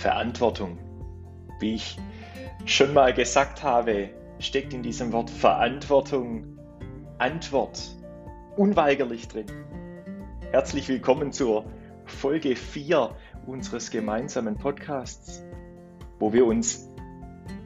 Verantwortung. 0.00 0.78
Wie 1.58 1.74
ich 1.74 1.98
schon 2.64 2.94
mal 2.94 3.12
gesagt 3.12 3.62
habe, 3.62 4.08
steckt 4.38 4.72
in 4.72 4.82
diesem 4.82 5.12
Wort 5.12 5.28
Verantwortung 5.28 6.58
Antwort 7.18 7.82
unweigerlich 8.56 9.28
drin. 9.28 9.44
Herzlich 10.52 10.88
willkommen 10.88 11.32
zur 11.32 11.66
Folge 12.06 12.56
4 12.56 13.14
unseres 13.46 13.90
gemeinsamen 13.90 14.56
Podcasts, 14.56 15.44
wo 16.18 16.32
wir 16.32 16.46
uns 16.46 16.88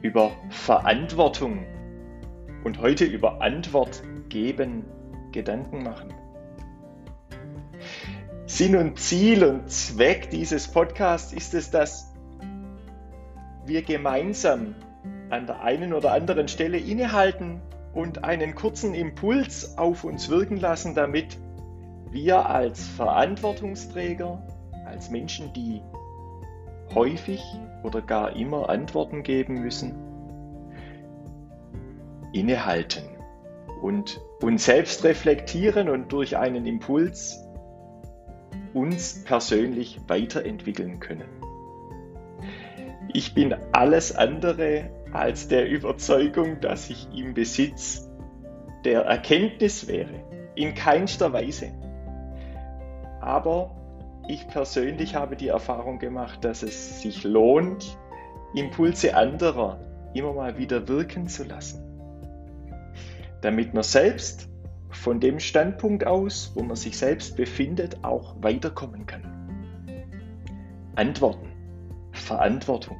über 0.01 0.31
Verantwortung 0.49 1.65
und 2.65 2.81
heute 2.81 3.05
über 3.05 3.41
Antwort 3.41 4.03
geben 4.27 4.83
Gedanken 5.31 5.83
machen. 5.83 6.13
Sinn 8.45 8.75
und 8.75 8.99
Ziel 8.99 9.45
und 9.45 9.71
Zweck 9.71 10.29
dieses 10.31 10.67
Podcasts 10.67 11.31
ist 11.31 11.53
es, 11.53 11.71
dass 11.71 12.14
wir 13.65 13.81
gemeinsam 13.81 14.75
an 15.29 15.47
der 15.47 15.61
einen 15.61 15.93
oder 15.93 16.11
anderen 16.11 16.47
Stelle 16.47 16.77
innehalten 16.77 17.61
und 17.93 18.23
einen 18.23 18.55
kurzen 18.55 18.93
Impuls 18.93 19.77
auf 19.77 20.03
uns 20.03 20.29
wirken 20.29 20.57
lassen, 20.57 20.95
damit 20.95 21.37
wir 22.11 22.47
als 22.47 22.87
Verantwortungsträger, 22.87 24.41
als 24.85 25.09
Menschen, 25.09 25.51
die 25.53 25.81
häufig 26.93 27.41
oder 27.83 28.01
gar 28.01 28.35
immer 28.35 28.69
Antworten 28.69 29.23
geben 29.23 29.61
müssen, 29.61 29.95
innehalten 32.33 33.03
und 33.81 34.21
uns 34.41 34.65
selbst 34.65 35.03
reflektieren 35.03 35.89
und 35.89 36.11
durch 36.11 36.37
einen 36.37 36.65
Impuls 36.65 37.39
uns 38.73 39.23
persönlich 39.23 40.01
weiterentwickeln 40.07 40.99
können. 40.99 41.29
Ich 43.13 43.33
bin 43.33 43.55
alles 43.71 44.15
andere 44.15 44.89
als 45.11 45.47
der 45.47 45.69
Überzeugung, 45.69 46.59
dass 46.59 46.89
ich 46.89 47.07
im 47.15 47.33
Besitz 47.33 48.09
der 48.83 49.01
Erkenntnis 49.01 49.87
wäre. 49.87 50.23
In 50.55 50.73
keinster 50.73 51.33
Weise. 51.33 51.71
Aber 53.21 53.75
ich 54.27 54.47
persönlich 54.47 55.15
habe 55.15 55.35
die 55.35 55.49
Erfahrung 55.49 55.99
gemacht, 55.99 56.43
dass 56.43 56.63
es 56.63 57.01
sich 57.01 57.23
lohnt, 57.23 57.97
Impulse 58.53 59.15
anderer 59.15 59.79
immer 60.13 60.33
mal 60.33 60.57
wieder 60.57 60.87
wirken 60.87 61.27
zu 61.27 61.43
lassen. 61.43 61.83
Damit 63.41 63.73
man 63.73 63.83
selbst 63.83 64.49
von 64.89 65.19
dem 65.19 65.39
Standpunkt 65.39 66.07
aus, 66.07 66.53
wo 66.55 66.63
man 66.63 66.75
sich 66.75 66.97
selbst 66.97 67.35
befindet, 67.35 68.03
auch 68.03 68.35
weiterkommen 68.41 69.05
kann. 69.05 69.23
Antworten, 70.95 71.51
Verantwortung. 72.15 72.97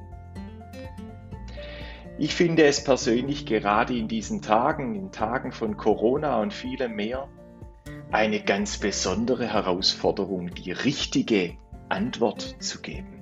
Ich 2.17 2.33
finde 2.33 2.63
es 2.63 2.83
persönlich 2.83 3.45
gerade 3.45 3.97
in 3.97 4.08
diesen 4.08 4.41
Tagen, 4.41 4.95
in 4.95 5.11
Tagen 5.11 5.52
von 5.52 5.75
Corona 5.75 6.41
und 6.41 6.53
vielem 6.53 6.95
mehr, 6.95 7.27
eine 8.11 8.41
ganz 8.41 8.77
besondere 8.77 9.52
Herausforderung, 9.52 10.53
die 10.53 10.71
richtige 10.71 11.58
Antwort 11.89 12.55
zu 12.59 12.81
geben, 12.81 13.21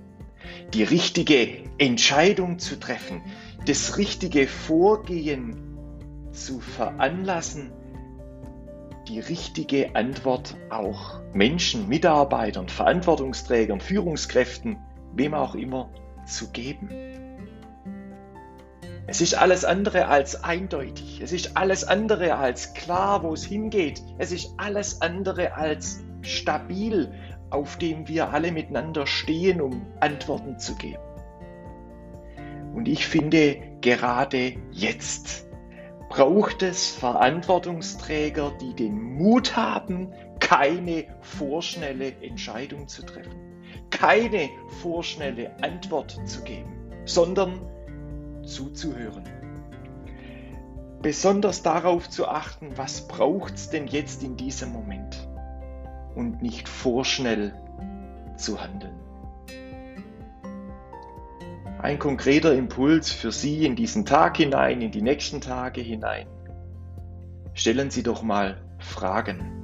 die 0.73 0.83
richtige 0.83 1.63
Entscheidung 1.79 2.59
zu 2.59 2.79
treffen, 2.79 3.23
das 3.65 3.97
richtige 3.97 4.47
Vorgehen 4.47 5.55
zu 6.31 6.59
veranlassen, 6.59 7.71
die 9.07 9.19
richtige 9.19 9.95
Antwort 9.95 10.55
auch 10.69 11.19
Menschen, 11.33 11.87
Mitarbeitern, 11.87 12.69
Verantwortungsträgern, 12.69 13.81
Führungskräften, 13.81 14.77
wem 15.15 15.33
auch 15.33 15.55
immer 15.55 15.89
zu 16.25 16.51
geben. 16.51 16.89
Es 19.05 19.19
ist 19.19 19.35
alles 19.35 19.65
andere 19.65 20.07
als 20.07 20.43
eindeutig. 20.43 21.19
Es 21.21 21.33
ist 21.33 21.57
alles 21.57 21.83
andere 21.83 22.35
als 22.35 22.73
klar, 22.73 23.23
wo 23.23 23.33
es 23.33 23.43
hingeht. 23.43 24.01
Es 24.17 24.31
ist 24.31 24.53
alles 24.57 25.01
andere 25.01 25.55
als 25.55 26.01
stabil, 26.21 27.11
auf 27.49 27.77
dem 27.77 28.07
wir 28.07 28.29
alle 28.31 28.51
miteinander 28.51 29.05
stehen, 29.05 29.61
um 29.61 29.85
Antworten 29.99 30.57
zu 30.57 30.75
geben. 30.75 31.03
Und 32.73 32.87
ich 32.87 33.05
finde, 33.05 33.57
gerade 33.81 34.55
jetzt 34.71 35.47
braucht 36.09 36.63
es 36.63 36.89
Verantwortungsträger, 36.89 38.53
die 38.61 38.73
den 38.73 39.01
Mut 39.01 39.55
haben, 39.55 40.13
keine 40.39 41.05
vorschnelle 41.21 42.13
Entscheidung 42.21 42.87
zu 42.87 43.03
treffen, 43.03 43.52
keine 44.03 44.49
vorschnelle 44.81 45.51
Antwort 45.63 46.19
zu 46.25 46.41
geben, 46.43 46.73
sondern 47.05 47.61
zuzuhören. 48.43 49.23
Besonders 51.01 51.63
darauf 51.63 52.09
zu 52.09 52.27
achten, 52.27 52.77
was 52.77 53.07
braucht 53.07 53.55
es 53.55 53.69
denn 53.69 53.87
jetzt 53.87 54.21
in 54.21 54.35
diesem 54.35 54.73
Moment 54.73 55.25
und 56.15 56.41
nicht 56.41 56.67
vorschnell 56.67 57.53
zu 58.35 58.61
handeln. 58.61 58.99
Ein 61.81 61.97
konkreter 61.97 62.53
Impuls 62.53 63.09
für 63.09 63.31
Sie 63.31 63.65
in 63.65 63.77
diesen 63.77 64.05
Tag 64.05 64.35
hinein, 64.35 64.81
in 64.81 64.91
die 64.91 65.01
nächsten 65.01 65.39
Tage 65.39 65.79
hinein. 65.79 66.27
Stellen 67.53 67.89
Sie 67.89 68.03
doch 68.03 68.21
mal 68.21 68.61
Fragen. 68.79 69.62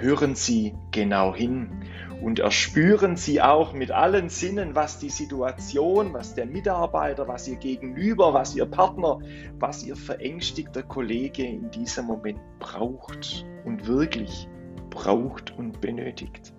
Hören 0.00 0.34
Sie 0.34 0.74
genau 0.90 1.34
hin 1.34 1.70
und 2.20 2.40
erspüren 2.40 3.16
Sie 3.16 3.40
auch 3.40 3.72
mit 3.72 3.92
allen 3.92 4.28
Sinnen, 4.28 4.74
was 4.74 4.98
die 4.98 5.08
Situation, 5.08 6.12
was 6.12 6.34
der 6.34 6.46
Mitarbeiter, 6.46 7.28
was 7.28 7.46
Ihr 7.46 7.56
Gegenüber, 7.56 8.34
was 8.34 8.56
Ihr 8.56 8.66
Partner, 8.66 9.20
was 9.58 9.84
Ihr 9.84 9.94
verängstigter 9.94 10.82
Kollege 10.82 11.46
in 11.46 11.70
diesem 11.70 12.06
Moment 12.06 12.40
braucht 12.58 13.46
und 13.64 13.86
wirklich 13.86 14.48
braucht 14.90 15.56
und 15.56 15.80
benötigt. 15.80 16.52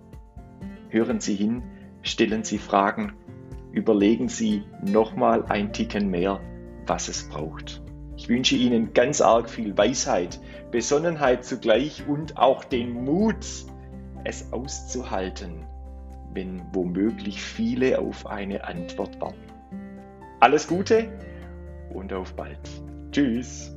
Hören 0.88 1.20
Sie 1.20 1.34
hin, 1.34 1.62
stellen 2.02 2.42
Sie 2.42 2.58
Fragen, 2.58 3.12
überlegen 3.70 4.28
Sie 4.28 4.62
nochmal 4.82 5.44
ein 5.46 5.74
Ticken 5.74 6.10
mehr, 6.10 6.40
was 6.86 7.08
es 7.08 7.28
braucht. 7.28 7.82
Ich 8.16 8.28
wünsche 8.28 8.56
Ihnen 8.56 8.94
ganz 8.94 9.20
arg 9.20 9.50
viel 9.50 9.76
Weisheit, 9.76 10.40
Besonnenheit 10.70 11.44
zugleich 11.44 12.04
und 12.08 12.38
auch 12.38 12.64
den 12.64 13.04
Mut, 13.04 13.44
es 14.24 14.52
auszuhalten, 14.52 15.64
wenn 16.32 16.62
womöglich 16.72 17.42
viele 17.42 17.98
auf 17.98 18.26
eine 18.26 18.64
Antwort 18.64 19.20
warten. 19.20 19.52
Alles 20.40 20.66
Gute 20.66 21.10
und 21.92 22.12
auf 22.12 22.34
bald. 22.34 22.58
Tschüss. 23.12 23.75